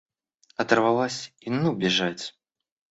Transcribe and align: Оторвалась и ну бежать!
Оторвалась 0.57 1.31
и 1.41 1.51
ну 1.51 1.75
бежать! 1.75 2.35